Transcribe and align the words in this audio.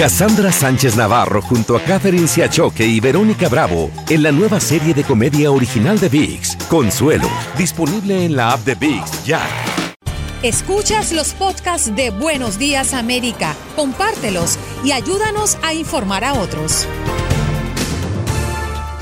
Cassandra 0.00 0.50
Sánchez 0.50 0.96
Navarro 0.96 1.42
junto 1.42 1.76
a 1.76 1.80
Catherine 1.82 2.26
Siachoque 2.26 2.86
y 2.86 3.00
Verónica 3.00 3.50
Bravo 3.50 3.90
en 4.08 4.22
la 4.22 4.32
nueva 4.32 4.58
serie 4.58 4.94
de 4.94 5.04
comedia 5.04 5.50
original 5.50 6.00
de 6.00 6.08
VIX, 6.08 6.56
Consuelo, 6.70 7.28
disponible 7.58 8.24
en 8.24 8.34
la 8.34 8.52
app 8.52 8.60
de 8.60 8.76
VIX 8.76 9.24
ya. 9.26 9.42
Escuchas 10.42 11.12
los 11.12 11.34
podcasts 11.34 11.94
de 11.94 12.08
Buenos 12.08 12.58
Días 12.58 12.94
América, 12.94 13.54
compártelos 13.76 14.58
y 14.82 14.92
ayúdanos 14.92 15.58
a 15.62 15.74
informar 15.74 16.24
a 16.24 16.32
otros. 16.32 16.88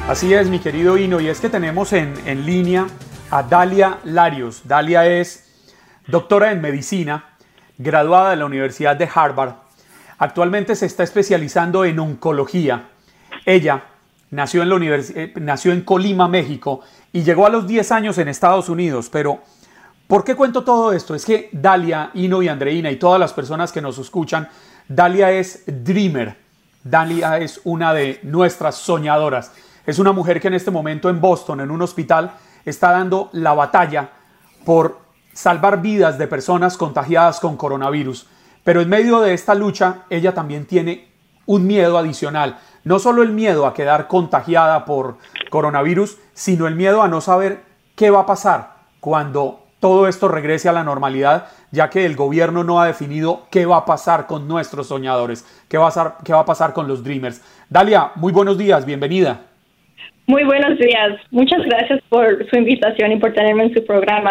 Así 0.09 0.35
es, 0.35 0.49
mi 0.49 0.59
querido 0.59 0.99
Hino, 0.99 1.21
y 1.21 1.29
es 1.29 1.39
que 1.39 1.49
tenemos 1.49 1.93
en, 1.93 2.12
en 2.27 2.45
línea 2.45 2.89
a 3.31 3.45
Dalia 3.45 4.01
Larios. 4.03 4.62
Dalia 4.65 5.07
es 5.07 5.45
doctora 6.09 6.51
en 6.51 6.61
medicina, 6.61 7.37
graduada 7.79 8.31
de 8.31 8.37
la 8.37 8.47
Universidad 8.47 8.97
de 8.97 9.09
Harvard. 9.15 9.68
Actualmente 10.19 10.75
se 10.77 10.87
está 10.87 11.03
especializando 11.03 11.85
en 11.85 11.99
oncología. 11.99 12.89
Ella 13.47 13.85
nació 14.31 14.63
en, 14.63 14.69
la 14.69 14.75
univers- 14.77 15.13
eh, 15.15 15.33
nació 15.37 15.73
en 15.73 15.83
Colima, 15.83 16.29
México, 16.29 16.81
y 17.13 17.23
llegó 17.23 17.47
a 17.47 17.51
los 17.51 17.67
10 17.67 17.93
años 17.93 18.19
en 18.19 18.29
Estados 18.29 18.69
Unidos, 18.69 19.09
pero 19.11 19.41
¿Por 20.09 20.25
qué 20.25 20.35
cuento 20.35 20.65
todo 20.65 20.95
esto? 20.95 21.15
Es 21.15 21.27
que 21.27 21.51
Dalia, 21.53 22.11
Ino 22.15 22.43
y 22.43 22.49
Andreina 22.49 22.91
y 22.91 22.97
todas 22.97 23.21
las 23.21 23.35
personas 23.35 23.73
que 23.73 23.83
nos 23.83 23.99
escuchan, 23.99 24.49
Dalia 24.89 25.31
es 25.33 25.65
dreamer. 25.67 26.35
Dalia 26.83 27.37
es 27.37 27.61
una 27.65 27.93
de 27.93 28.19
nuestras 28.23 28.77
soñadoras. 28.77 29.53
Es 29.85 29.99
una 29.99 30.13
mujer 30.13 30.41
que 30.41 30.49
en 30.49 30.55
este 30.55 30.71
momento 30.71 31.11
en 31.11 31.21
Boston, 31.21 31.61
en 31.61 31.71
un 31.71 31.83
hospital, 31.83 32.33
está 32.65 32.93
dando 32.93 33.28
la 33.33 33.53
batalla 33.53 34.09
por 34.65 34.99
salvar 35.34 35.83
vidas 35.83 36.17
de 36.17 36.27
personas 36.27 36.78
contagiadas 36.78 37.39
con 37.39 37.59
coronavirus. 37.59 38.27
Pero 38.69 38.83
en 38.83 38.91
medio 38.91 39.21
de 39.21 39.33
esta 39.33 39.55
lucha, 39.55 40.03
ella 40.11 40.34
también 40.34 40.67
tiene 40.67 41.06
un 41.47 41.67
miedo 41.67 41.97
adicional. 41.97 42.59
No 42.84 42.99
solo 42.99 43.23
el 43.23 43.31
miedo 43.31 43.65
a 43.65 43.73
quedar 43.73 44.09
contagiada 44.09 44.84
por 44.84 45.17
coronavirus, 45.49 46.19
sino 46.34 46.67
el 46.67 46.75
miedo 46.75 47.01
a 47.01 47.09
no 47.09 47.23
saber 47.23 47.61
qué 47.97 48.11
va 48.11 48.21
a 48.21 48.27
pasar 48.27 48.73
cuando 49.01 49.65
todo 49.81 50.07
esto 50.07 50.28
regrese 50.28 50.69
a 50.69 50.73
la 50.73 50.84
normalidad, 50.84 51.47
ya 51.71 51.89
que 51.89 52.05
el 52.05 52.15
gobierno 52.15 52.62
no 52.62 52.78
ha 52.78 52.87
definido 52.87 53.47
qué 53.51 53.65
va 53.65 53.78
a 53.78 53.84
pasar 53.87 54.27
con 54.27 54.47
nuestros 54.47 54.89
soñadores, 54.89 55.47
qué 55.71 55.78
va 55.78 55.84
a 55.84 55.89
pasar, 55.89 56.17
qué 56.23 56.34
va 56.34 56.41
a 56.41 56.45
pasar 56.45 56.75
con 56.75 56.87
los 56.87 57.03
Dreamers. 57.03 57.43
Dalia, 57.71 58.11
muy 58.17 58.34
buenos 58.34 58.59
días, 58.59 58.84
bienvenida. 58.84 59.47
Muy 60.27 60.45
buenos 60.45 60.78
días. 60.78 61.19
Muchas 61.31 61.62
gracias 61.65 62.03
por 62.11 62.47
su 62.51 62.57
invitación 62.57 63.12
y 63.12 63.17
por 63.17 63.33
tenerme 63.33 63.65
en 63.65 63.73
su 63.73 63.87
programa. 63.87 64.31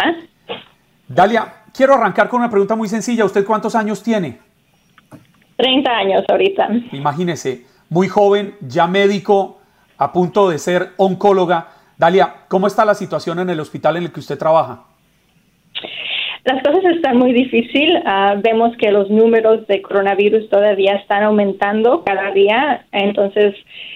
Dalia, 1.07 1.53
quiero 1.77 1.93
arrancar 1.93 2.27
con 2.27 2.41
una 2.41 2.49
pregunta 2.49 2.75
muy 2.75 2.89
sencilla. 2.89 3.23
¿Usted 3.23 3.45
cuántos 3.45 3.75
años 3.75 4.01
tiene? 4.01 4.39
30 5.55 5.89
años 5.91 6.25
ahorita. 6.27 6.67
Imagínese, 6.91 7.65
muy 7.89 8.07
joven, 8.07 8.55
ya 8.61 8.87
médico, 8.87 9.59
a 9.97 10.11
punto 10.11 10.49
de 10.49 10.57
ser 10.57 10.89
oncóloga. 10.97 11.67
Dalia, 11.97 12.33
¿cómo 12.47 12.67
está 12.67 12.83
la 12.83 12.95
situación 12.95 13.39
en 13.39 13.49
el 13.49 13.59
hospital 13.59 13.97
en 13.97 14.03
el 14.03 14.11
que 14.11 14.19
usted 14.19 14.37
trabaja? 14.37 14.83
Las 16.43 16.63
cosas 16.63 16.83
están 16.95 17.17
muy 17.17 17.33
difíciles. 17.33 18.01
Ah, 18.05 18.35
vemos 18.37 18.75
que 18.77 18.91
los 18.91 19.09
números 19.09 19.67
de 19.67 19.81
coronavirus 19.81 20.49
todavía 20.49 20.93
están 20.95 21.23
aumentando 21.23 22.03
cada 22.03 22.31
día. 22.31 22.85
Entonces, 22.91 23.55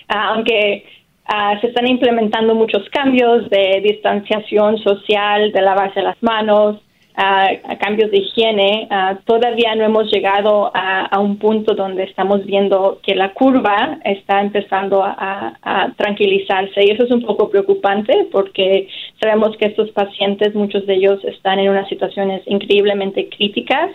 ah, 0.09 0.33
aunque 0.33 0.85
ah, 1.25 1.57
se 1.61 1.67
están 1.67 1.87
implementando 1.87 2.53
muchos 2.55 2.87
cambios 2.89 3.49
de 3.49 3.81
distanciación 3.83 4.79
social, 4.79 5.51
de 5.51 5.61
lavarse 5.61 6.01
las 6.01 6.21
manos, 6.21 6.81
ah, 7.15 7.47
a 7.67 7.77
cambios 7.77 8.11
de 8.11 8.17
higiene, 8.19 8.87
ah, 8.89 9.17
todavía 9.25 9.75
no 9.75 9.83
hemos 9.85 10.11
llegado 10.11 10.71
a, 10.73 11.05
a 11.05 11.19
un 11.19 11.37
punto 11.37 11.73
donde 11.75 12.03
estamos 12.03 12.45
viendo 12.45 12.99
que 13.03 13.15
la 13.15 13.33
curva 13.33 13.99
está 14.03 14.41
empezando 14.41 15.03
a, 15.03 15.11
a- 15.17 15.53
a 15.83 15.91
tranquilizarse. 15.93 16.83
Y 16.85 16.91
eso 16.91 17.03
es 17.05 17.11
un 17.11 17.23
poco 17.23 17.49
preocupante 17.49 18.27
porque 18.31 18.87
sabemos 19.21 19.55
que 19.57 19.67
estos 19.67 19.89
pacientes, 19.91 20.55
muchos 20.55 20.85
de 20.85 20.95
ellos 20.95 21.23
están 21.25 21.59
en 21.59 21.69
unas 21.69 21.87
situaciones 21.89 22.41
increíblemente 22.45 23.29
críticas 23.29 23.91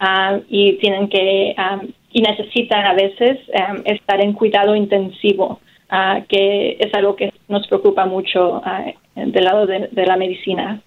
ah, 0.00 0.38
y 0.48 0.74
tienen 0.74 1.08
que 1.08 1.54
ah, 1.56 1.80
y 2.12 2.22
necesitan 2.22 2.86
a 2.86 2.94
veces 2.94 3.38
estar 3.84 4.20
en 4.20 4.34
cuidado 4.34 4.76
intensivo, 4.76 5.58
ah, 5.90 6.20
que 6.28 6.76
es 6.78 6.94
algo 6.94 7.16
que 7.16 7.32
nos 7.48 7.66
preocupa 7.66 8.06
mucho 8.06 8.62
del 9.16 9.44
lado 9.44 9.66
de 9.66 10.06
la 10.06 10.16
medicina. 10.16 10.80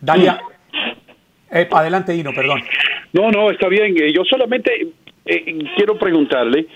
Dalia, 0.00 0.40
eh, 1.50 1.68
adelante 1.70 2.12
Dino, 2.12 2.30
perdón. 2.34 2.60
No, 3.12 3.30
no, 3.30 3.50
está 3.50 3.68
bien. 3.68 3.94
Eh, 4.00 4.12
Yo 4.12 4.24
solamente 4.24 4.88
eh, 5.24 5.58
quiero 5.76 5.98
preguntarle 5.98 6.66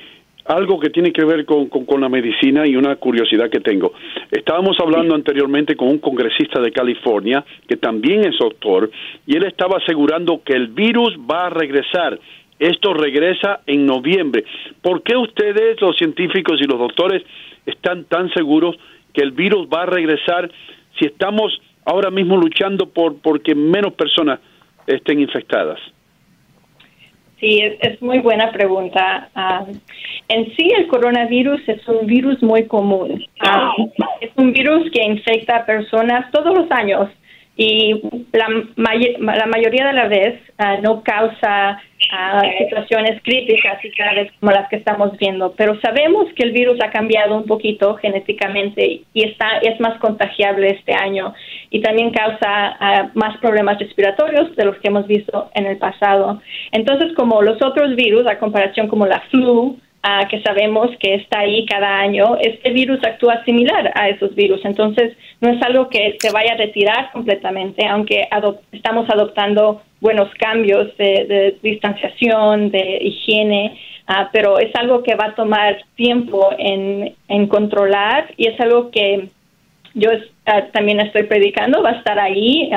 algo 0.46 0.80
que 0.80 0.90
tiene 0.90 1.12
que 1.12 1.24
ver 1.24 1.44
con, 1.44 1.68
con- 1.68 1.84
con 1.86 2.00
la 2.00 2.08
medicina 2.08 2.66
y 2.66 2.74
una 2.74 2.96
curiosidad 2.96 3.48
que 3.48 3.60
tengo. 3.60 3.92
Estábamos 4.30 4.76
hablando 4.80 5.14
anteriormente 5.14 5.76
con 5.76 5.88
un 5.88 5.98
congresista 5.98 6.60
de 6.60 6.72
California 6.72 7.44
que 7.68 7.76
también 7.76 8.24
es 8.24 8.36
doctor 8.38 8.90
y 9.26 9.36
él 9.36 9.44
estaba 9.44 9.76
asegurando 9.78 10.42
que 10.44 10.54
el 10.54 10.68
virus 10.68 11.16
va 11.30 11.46
a 11.46 11.50
regresar. 11.50 12.18
Esto 12.58 12.92
regresa 12.94 13.60
en 13.66 13.86
noviembre. 13.86 14.44
¿Por 14.80 15.02
qué 15.02 15.16
ustedes, 15.16 15.80
los 15.80 15.96
científicos 15.96 16.60
y 16.60 16.64
los 16.64 16.78
doctores, 16.78 17.22
están 17.66 18.04
tan 18.04 18.28
seguros 18.34 18.76
que 19.12 19.22
el 19.22 19.30
virus 19.32 19.68
va 19.72 19.82
a 19.82 19.86
regresar 19.86 20.50
si 20.98 21.06
estamos 21.06 21.60
ahora 21.84 22.10
mismo 22.10 22.36
luchando 22.36 22.88
por 22.88 23.16
porque 23.20 23.54
menos 23.54 23.92
personas 23.94 24.40
estén 24.86 25.20
infectadas? 25.20 25.78
Sí, 27.38 27.60
es, 27.60 28.00
muy 28.00 28.20
buena 28.20 28.52
pregunta. 28.52 29.28
Ah, 29.34 29.64
en 30.28 30.54
sí, 30.54 30.70
el 30.78 30.86
coronavirus 30.86 31.60
es 31.68 31.86
un 31.88 32.06
virus 32.06 32.40
muy 32.40 32.66
común. 32.66 33.24
Ah, 33.40 33.74
es 34.20 34.30
un 34.36 34.52
virus 34.52 34.88
que 34.92 35.02
infecta 35.02 35.56
a 35.56 35.66
personas 35.66 36.30
todos 36.30 36.56
los 36.56 36.70
años 36.70 37.10
y 37.56 38.00
la, 38.32 38.46
la 38.76 39.46
mayoría 39.46 39.86
de 39.86 39.92
la 39.92 40.06
vez 40.06 40.40
ah, 40.58 40.76
no 40.82 41.02
causa 41.02 41.82
ah, 42.12 42.42
situaciones 42.58 43.20
críticas 43.22 43.84
y 43.84 43.90
graves 43.90 44.30
como 44.38 44.52
las 44.52 44.68
que 44.68 44.76
estamos 44.76 45.16
viendo. 45.18 45.52
Pero 45.56 45.80
sabemos 45.80 46.26
que 46.36 46.44
el 46.44 46.52
virus 46.52 46.78
ha 46.82 46.90
cambiado 46.90 47.36
un 47.36 47.46
poquito 47.46 47.96
genéticamente 47.96 49.02
y 49.12 49.24
está 49.24 49.58
es 49.62 49.80
más 49.80 49.98
contagiable 49.98 50.68
este 50.68 50.94
año 50.94 51.34
y 51.70 51.80
también 51.80 52.12
causa 52.12 52.76
ah, 52.78 53.10
más 53.14 53.36
problemas 53.38 53.78
respiratorios 53.78 54.54
de 54.54 54.64
los 54.64 54.76
que 54.78 54.88
hemos 54.88 55.06
visto 55.06 55.50
en 55.54 55.66
el 55.66 55.78
pasado. 55.78 56.40
Entonces, 56.70 57.12
como 57.16 57.42
los 57.42 57.60
otros 57.62 57.96
virus, 57.96 58.26
a 58.26 58.38
comparación 58.38 58.88
como 58.88 59.06
la 59.06 59.20
flu, 59.30 59.78
ah, 60.02 60.26
que 60.28 60.42
sabemos 60.42 60.90
que 60.98 61.14
está 61.14 61.40
ahí 61.40 61.64
cada 61.66 62.00
año, 62.00 62.36
este 62.40 62.70
virus 62.70 63.00
actúa 63.04 63.44
similar 63.44 63.92
a 63.94 64.08
esos 64.08 64.34
virus. 64.34 64.64
Entonces, 64.64 65.16
no 65.40 65.50
es 65.50 65.62
algo 65.62 65.88
que 65.88 66.16
se 66.18 66.32
vaya 66.32 66.54
a 66.54 66.56
retirar 66.56 67.12
completamente, 67.12 67.86
aunque 67.86 68.28
estamos 68.72 69.08
adoptando 69.10 69.82
buenos 70.00 70.28
cambios 70.34 70.96
de, 70.96 71.56
distanciación, 71.62 72.70
de 72.70 72.98
higiene, 73.02 73.78
ah, 74.06 74.28
pero 74.32 74.58
es 74.58 74.74
algo 74.74 75.02
que 75.02 75.14
va 75.14 75.26
a 75.26 75.34
tomar 75.34 75.78
tiempo 75.94 76.50
en, 76.58 77.14
controlar 77.48 78.32
y 78.36 78.48
es 78.48 78.60
algo 78.60 78.90
que 78.90 79.28
yo 79.94 80.10
ah, 80.46 80.62
también 80.72 81.00
estoy 81.00 81.24
predicando, 81.24 81.82
va 81.82 81.90
a 81.90 81.98
estar 81.98 82.18
ahí 82.18 82.70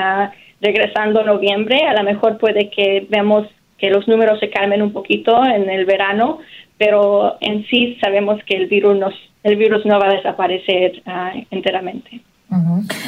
regresando 0.61 1.21
en 1.21 1.27
noviembre. 1.27 1.79
A 1.87 1.93
lo 1.93 2.03
mejor 2.03 2.37
puede 2.37 2.69
que 2.69 3.05
vemos 3.09 3.47
que 3.77 3.89
los 3.89 4.07
números 4.07 4.39
se 4.39 4.49
calmen 4.49 4.81
un 4.81 4.93
poquito 4.93 5.43
en 5.45 5.69
el 5.69 5.85
verano, 5.85 6.39
pero 6.77 7.37
en 7.41 7.65
sí 7.67 7.97
sabemos 8.01 8.39
que 8.45 8.55
el 8.55 8.67
virus, 8.67 8.97
nos, 8.97 9.13
el 9.43 9.55
virus 9.55 9.85
no 9.85 9.99
va 9.99 10.07
a 10.07 10.15
desaparecer 10.15 11.01
ah, 11.05 11.31
enteramente. 11.51 12.21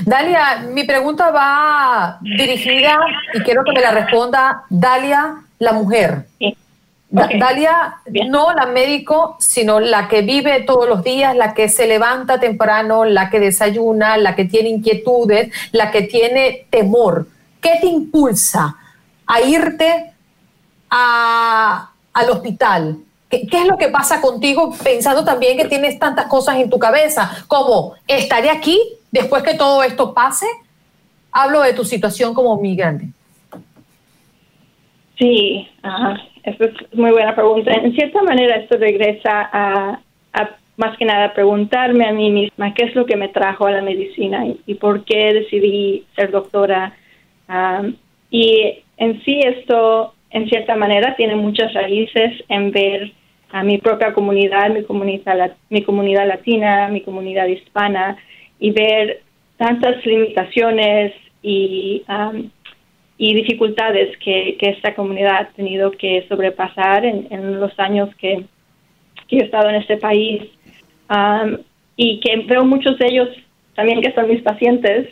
Dalia, 0.05 0.65
mi 0.73 0.83
pregunta 0.83 1.31
va 1.31 2.17
dirigida 2.21 2.97
y 3.33 3.39
quiero 3.41 3.63
que 3.63 3.71
me 3.71 3.81
la 3.81 3.91
responda 3.91 4.63
Dalia, 4.69 5.35
la 5.59 5.73
mujer. 5.73 6.25
Dalia, 7.09 7.95
no 8.27 8.53
la 8.53 8.65
médico, 8.65 9.37
sino 9.39 9.79
la 9.79 10.09
que 10.09 10.21
vive 10.21 10.63
todos 10.63 10.89
los 10.89 11.03
días, 11.03 11.35
la 11.35 11.53
que 11.53 11.69
se 11.69 11.87
levanta 11.87 12.39
temprano, 12.39 13.05
la 13.05 13.29
que 13.29 13.39
desayuna, 13.39 14.17
la 14.17 14.35
que 14.35 14.45
tiene 14.45 14.69
inquietudes, 14.69 15.51
la 15.71 15.91
que 15.91 16.01
tiene 16.01 16.67
temor. 16.69 17.27
¿Qué 17.61 17.77
te 17.79 17.87
impulsa 17.87 18.75
a 19.25 19.41
irte 19.41 20.11
al 20.89 22.29
hospital? 22.29 22.97
¿Qué, 23.29 23.47
es 23.51 23.67
lo 23.67 23.77
que 23.77 23.89
pasa 23.89 24.21
contigo 24.21 24.73
pensando 24.83 25.23
también 25.25 25.57
que 25.57 25.65
tienes 25.65 25.99
tantas 25.99 26.27
cosas 26.27 26.57
en 26.57 26.69
tu 26.69 26.79
cabeza? 26.79 27.45
Como, 27.47 27.95
¿estaré 28.07 28.49
aquí 28.49 28.79
después 29.11 29.43
que 29.43 29.55
todo 29.55 29.83
esto 29.83 30.13
pase? 30.13 30.45
Hablo 31.31 31.61
de 31.61 31.73
tu 31.73 31.83
situación 31.83 32.33
como 32.33 32.57
migrante. 32.57 33.07
Sí, 35.19 35.67
esa 36.43 36.65
es 36.65 36.93
muy 36.93 37.11
buena 37.11 37.35
pregunta. 37.35 37.71
En 37.71 37.93
cierta 37.93 38.21
manera 38.21 38.55
esto 38.55 38.77
regresa 38.77 39.49
a, 39.51 39.99
más 40.77 40.95
que 40.97 41.05
nada 41.05 41.33
preguntarme 41.33 42.05
a 42.05 42.13
mí 42.13 42.29
misma 42.29 42.73
qué 42.75 42.85
es 42.85 42.95
lo 42.95 43.05
que 43.05 43.17
me 43.17 43.29
trajo 43.29 43.65
a 43.65 43.71
la 43.71 43.81
medicina 43.81 44.45
y 44.65 44.75
por 44.75 45.03
qué 45.05 45.33
decidí 45.33 46.05
ser 46.15 46.29
doctora 46.29 46.93
y 48.29 48.83
en 48.97 49.23
sí 49.23 49.39
esto, 49.39 50.13
en 50.29 50.49
cierta 50.49 50.75
manera, 50.75 51.15
tiene 51.15 51.35
muchas 51.35 51.73
raíces 51.73 52.43
en 52.49 52.71
ver 52.71 53.13
a 53.51 53.63
mi 53.63 53.77
propia 53.77 54.13
comunidad, 54.13 54.69
mi 54.69 54.83
comunidad, 54.83 55.53
mi 55.69 55.83
comunidad 55.83 56.27
latina, 56.27 56.89
mi 56.89 57.01
comunidad 57.01 57.47
hispana, 57.47 58.17
y 58.59 58.71
ver 58.71 59.21
tantas 59.57 60.05
limitaciones 60.05 61.13
y, 61.41 62.03
y 63.17 63.33
dificultades 63.33 64.17
que, 64.17 64.57
esta 64.59 64.93
comunidad 64.95 65.35
ha 65.37 65.49
tenido 65.49 65.91
que 65.91 66.25
sobrepasar 66.27 67.05
en, 67.05 67.59
los 67.59 67.77
años 67.79 68.13
que, 68.15 68.45
que, 69.27 69.37
he 69.37 69.43
estado 69.43 69.69
en 69.69 69.75
este 69.75 69.97
país. 69.97 70.43
y 71.95 72.19
que 72.19 72.37
veo 72.45 72.65
muchos 72.65 72.97
de 72.99 73.07
ellos 73.07 73.29
también 73.75 74.01
que 74.01 74.13
son 74.13 74.27
mis 74.27 74.41
pacientes. 74.41 75.07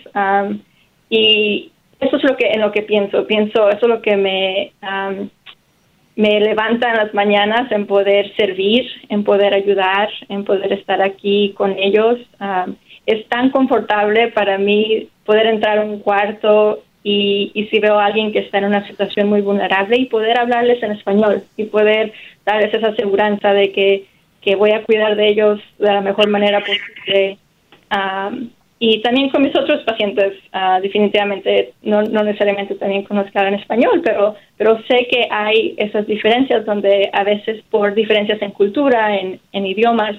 y, 1.09 1.71
eso 2.05 2.17
es 2.17 2.23
lo 2.23 2.37
que 2.37 2.47
en 2.47 2.61
lo 2.61 2.71
que 2.71 2.83
pienso. 2.83 3.25
Pienso, 3.27 3.69
eso 3.69 3.85
es 3.85 3.87
lo 3.89 4.01
que 4.01 4.15
me, 4.17 4.71
me 6.15 6.39
levanta 6.39 6.89
en 6.89 6.97
las 6.97 7.13
mañanas 7.13 7.71
en 7.71 7.85
poder 7.85 8.33
servir, 8.35 8.85
en 9.09 9.23
poder 9.23 9.53
ayudar, 9.53 10.09
en 10.29 10.43
poder 10.43 10.71
estar 10.73 11.01
aquí 11.01 11.53
con 11.55 11.77
ellos. 11.77 12.19
es 13.05 13.27
tan 13.27 13.49
confortable 13.49 14.29
para 14.29 14.57
mí 14.57 15.09
poder 15.25 15.47
entrar 15.47 15.79
a 15.79 15.85
un 15.85 15.99
cuarto 15.99 16.83
y, 17.03 17.51
y, 17.53 17.67
si 17.67 17.79
veo 17.79 17.99
a 17.99 18.05
alguien 18.05 18.31
que 18.31 18.39
está 18.39 18.57
en 18.57 18.65
una 18.65 18.87
situación 18.87 19.29
muy 19.29 19.41
vulnerable 19.41 19.95
y 19.95 20.05
poder 20.05 20.39
hablarles 20.39 20.81
en 20.81 20.91
español 20.93 21.43
y 21.55 21.65
poder 21.65 22.13
darles 22.45 22.73
esa 22.73 22.87
aseguranza 22.87 23.53
de 23.53 23.71
que, 23.71 24.05
que 24.41 24.55
voy 24.55 24.71
a 24.71 24.83
cuidar 24.83 25.15
de 25.15 25.27
ellos 25.27 25.61
de 25.77 25.93
la 25.93 26.01
mejor 26.01 26.29
manera 26.29 26.61
posible. 26.61 27.37
Y 28.77 29.01
también 29.01 29.29
con 29.29 29.41
mis 29.41 29.57
otros 29.57 29.83
pacientes, 29.83 30.33
ah, 30.51 30.79
definitivamente, 30.81 31.73
no, 31.81 32.01
no, 32.03 32.23
necesariamente 32.23 32.75
también 32.75 33.03
conozco 33.03 33.39
en 33.39 33.53
español, 33.53 34.01
pero, 34.03 34.35
pero 34.57 34.81
sé 34.87 35.07
que 35.09 35.27
hay 35.31 35.75
esas 35.77 36.05
diferencias 36.05 36.65
donde 36.65 37.09
a 37.13 37.23
veces 37.23 37.63
por 37.71 37.93
diferencias 37.93 38.41
en 38.41 38.51
cultura, 38.51 39.17
en, 39.17 39.39
en 39.53 39.65
idiomas, 39.65 40.17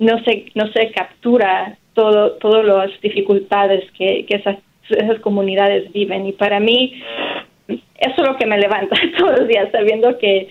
no, 0.00 0.24
se, 0.24 0.46
no 0.54 0.66
se 0.72 0.90
captura 0.90 1.76
todo, 1.94 2.32
todas 2.32 2.64
las 2.64 3.00
dificultades 3.00 3.84
que, 3.92 4.24
que 4.26 4.36
esas, 4.36 4.56
esas 4.88 5.20
comunidades 5.20 5.92
viven. 5.92 6.26
Y 6.26 6.32
para 6.32 6.58
mí, 6.58 7.00
eso 7.68 8.22
es 8.22 8.28
lo 8.28 8.36
que 8.36 8.46
me 8.46 8.58
levanta 8.58 8.96
todos 9.18 9.38
los 9.40 9.48
días, 9.48 9.68
sabiendo 9.70 10.18
que, 10.18 10.48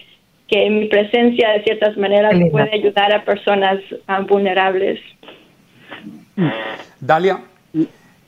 que 0.47 0.69
mi 0.69 0.85
presencia 0.85 1.51
de 1.51 1.63
ciertas 1.63 1.97
maneras 1.97 2.33
puede 2.51 2.73
ayudar 2.73 3.13
a 3.13 3.25
personas 3.25 3.79
ah, 4.07 4.21
vulnerables. 4.21 4.99
Dalia, 7.00 7.44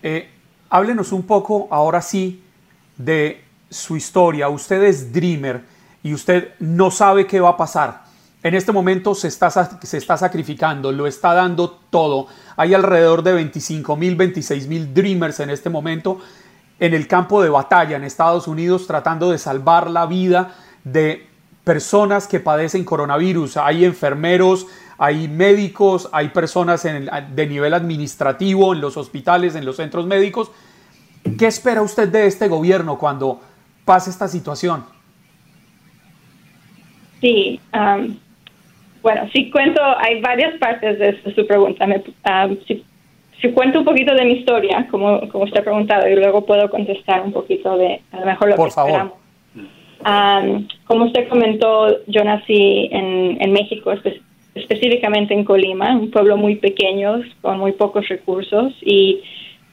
eh, 0.04 0.30
háblenos 0.70 1.12
un 1.12 1.24
poco 1.24 1.68
ahora 1.72 2.02
sí 2.02 2.44
de 2.98 3.44
su 3.70 3.96
historia. 3.96 4.50
Usted 4.50 4.84
es 4.84 5.12
Dreamer 5.12 5.62
y 6.04 6.14
usted 6.14 6.54
no 6.60 6.92
sabe 6.92 7.28
qué 7.28 7.40
va 7.40 7.50
a 7.50 7.58
pasar. 7.58 8.04
En 8.44 8.56
este 8.56 8.72
momento 8.72 9.14
se 9.14 9.28
está, 9.28 9.50
se 9.50 9.98
está 9.98 10.18
sacrificando, 10.18 10.92
lo 10.92 11.06
está 11.06 11.34
dando 11.34 11.70
todo. 11.90 12.28
Hay 12.58 12.74
alrededor 12.74 13.22
de 13.22 13.34
25 13.34 13.96
mil, 13.96 14.16
26 14.16 14.68
mil 14.68 14.94
Dreamers 14.94 15.40
en 15.42 15.52
este 15.52 15.70
momento 15.70 16.20
en 16.80 16.96
el 16.96 17.08
campo 17.08 17.44
de 17.44 17.50
batalla 17.50 17.96
en 17.96 18.04
Estados 18.04 18.48
Unidos 18.48 18.88
tratando 18.88 19.30
de 19.30 19.38
salvar 19.38 19.92
la 19.92 20.08
vida 20.08 20.56
de 20.84 21.28
personas 21.64 22.28
que 22.28 22.40
padecen 22.40 22.84
coronavirus. 22.84 23.58
Hay 23.58 23.86
enfermeros, 23.86 24.66
hay 25.04 25.28
médicos, 25.28 26.08
hay 26.12 26.28
personas 26.28 26.84
de 26.84 27.48
nivel 27.48 27.74
administrativo 27.74 28.72
en 28.72 28.82
los 28.82 28.98
hospitales, 28.98 29.56
en 29.56 29.66
los 29.66 29.78
centros 29.78 30.06
médicos. 30.06 30.52
¿Qué 31.40 31.48
espera 31.48 31.82
usted 31.82 32.08
de 32.10 32.28
este 32.28 32.48
gobierno 32.48 33.00
cuando 33.00 33.42
pase 33.84 34.12
esta 34.12 34.28
situación? 34.28 34.84
Sí, 37.20 37.60
bueno, 39.02 39.28
si 39.34 39.50
cuento, 39.50 39.82
hay 39.98 40.22
varias 40.22 40.60
partes 40.60 41.00
de, 41.00 41.34
su 41.34 41.48
pregunta. 41.48 41.88
si, 42.68 43.50
cuento 43.56 43.80
un 43.80 43.86
poquito 43.86 44.14
de 44.14 44.26
mi 44.26 44.34
historia, 44.34 44.88
como, 44.92 45.28
como 45.30 45.46
usted 45.46 45.62
ha 45.62 45.64
preguntado, 45.64 46.08
y 46.08 46.16
luego 46.16 46.46
puedo 46.46 46.70
contestar 46.70 47.24
un 47.24 47.34
poquito 47.34 47.76
de 47.76 48.02
a 48.12 48.20
lo 48.20 48.26
mejor 48.28 48.50
lo 48.50 48.56
Por 48.56 48.68
que 48.68 48.76
favor. 48.76 49.12
esperamos. 50.04 50.74
como 50.86 51.06
usted 51.06 51.28
comentó, 51.28 52.06
yo 52.06 52.24
nací 52.24 52.88
en, 52.92 53.42
en 53.42 53.52
México, 53.52 53.92
específicamente 54.56 55.34
en 55.34 55.46
Colima, 55.46 55.96
un 55.96 56.12
pueblo 56.12 56.38
muy 56.38 56.56
pequeño, 56.56 57.22
con 57.42 57.60
muy 57.60 57.72
pocos 57.72 58.08
recursos. 58.08 58.74
Y 58.82 59.22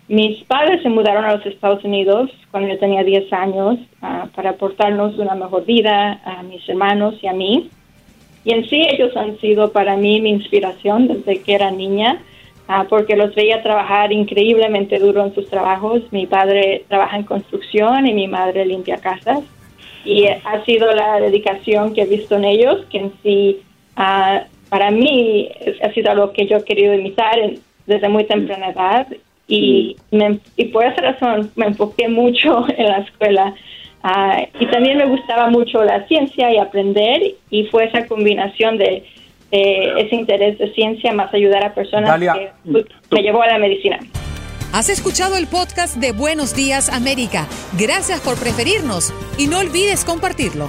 mis 0.08 0.42
padres 0.44 0.82
se 0.82 0.88
mudaron 0.88 1.24
a 1.24 1.36
los 1.36 1.46
Estados 1.46 1.84
Unidos 1.84 2.30
cuando 2.50 2.70
yo 2.70 2.78
tenía 2.78 3.02
10 3.04 3.32
años 3.32 3.78
ah, 4.00 4.28
para 4.34 4.50
aportarnos 4.50 5.18
una 5.18 5.34
mejor 5.34 5.64
vida 5.66 6.20
a 6.24 6.42
mis 6.42 6.66
hermanos 6.68 7.16
y 7.22 7.26
a 7.26 7.32
mí. 7.32 7.70
Y 8.44 8.52
en 8.52 8.68
sí 8.68 8.86
ellos 8.88 9.16
han 9.16 9.38
sido 9.40 9.72
para 9.72 9.96
mí 9.96 10.20
mi 10.20 10.30
inspiración 10.30 11.08
desde 11.08 11.42
que 11.42 11.54
era 11.54 11.70
niña, 11.70 12.22
ah, 12.68 12.86
porque 12.88 13.16
los 13.16 13.34
veía 13.34 13.62
trabajar 13.62 14.12
increíblemente 14.12 14.98
duro 14.98 15.26
en 15.26 15.34
sus 15.34 15.50
trabajos. 15.50 16.02
Mi 16.12 16.26
padre 16.26 16.84
trabaja 16.88 17.16
en 17.16 17.24
construcción 17.24 18.06
y 18.06 18.14
mi 18.14 18.28
madre 18.28 18.64
limpia 18.64 18.98
casas. 18.98 19.40
Y 20.04 20.26
ha 20.26 20.64
sido 20.64 20.90
la 20.92 21.20
dedicación 21.20 21.92
que 21.92 22.02
he 22.02 22.06
visto 22.06 22.36
en 22.36 22.44
ellos, 22.44 22.86
que 22.88 22.98
en 22.98 23.12
sí 23.22 23.60
uh, 23.98 24.38
para 24.68 24.90
mí 24.90 25.48
ha 25.82 25.92
sido 25.92 26.10
algo 26.10 26.32
que 26.32 26.46
yo 26.46 26.58
he 26.58 26.64
querido 26.64 26.94
imitar 26.94 27.36
desde 27.86 28.08
muy 28.08 28.24
temprana 28.24 28.70
edad 28.70 29.06
y, 29.46 29.96
y 30.56 30.64
por 30.66 30.84
esa 30.84 31.00
razón 31.00 31.50
me 31.56 31.66
enfoqué 31.66 32.08
mucho 32.08 32.66
en 32.76 32.86
la 32.86 32.98
escuela. 32.98 33.54
Ah, 34.02 34.42
y 34.60 34.66
también 34.66 34.96
me 34.96 35.06
gustaba 35.06 35.50
mucho 35.50 35.82
la 35.82 36.06
ciencia 36.06 36.52
y 36.52 36.58
aprender 36.58 37.34
y 37.50 37.64
fue 37.64 37.86
esa 37.86 38.06
combinación 38.06 38.78
de, 38.78 39.04
ese 39.50 40.14
interés 40.14 40.58
de 40.58 40.72
ciencia 40.74 41.12
más 41.12 41.32
ayudar 41.34 41.64
a 41.64 41.74
personas 41.74 42.20
que 42.20 42.50
me 43.10 43.22
llevó 43.22 43.42
a 43.42 43.48
la 43.48 43.58
medicina. 43.58 43.98
Has 44.72 44.90
escuchado 44.90 45.36
el 45.36 45.46
podcast 45.46 45.96
de 45.96 46.12
Buenos 46.12 46.54
Días 46.54 46.90
América. 46.90 47.48
Gracias 47.78 48.20
por 48.20 48.38
preferirnos 48.38 49.14
y 49.38 49.46
no 49.46 49.58
olvides 49.58 50.04
compartirlo. 50.04 50.68